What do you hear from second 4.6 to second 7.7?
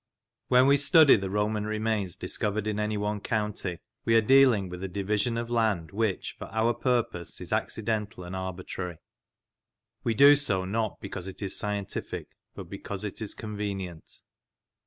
with a division of land which, for our purpose, is